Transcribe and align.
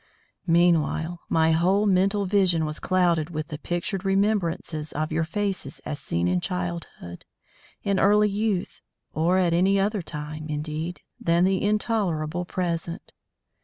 Meanwhile, 0.47 1.19
my 1.29 1.51
whole 1.51 1.85
mental 1.85 2.25
vision 2.25 2.65
was 2.65 2.79
clouded 2.79 3.29
with 3.29 3.49
the 3.49 3.59
pictured 3.59 4.03
remembrances 4.03 4.93
of 4.93 5.11
your 5.11 5.25
faces 5.25 5.79
as 5.85 5.99
seen 5.99 6.27
in 6.27 6.41
childhood, 6.41 7.23
in 7.83 7.99
early 7.99 8.27
youth, 8.29 8.81
or 9.13 9.37
at 9.37 9.53
any 9.53 9.79
other 9.79 10.01
time, 10.01 10.47
indeed, 10.49 11.01
than 11.19 11.43
the 11.43 11.61
intolerable 11.61 12.45
present. 12.45 13.13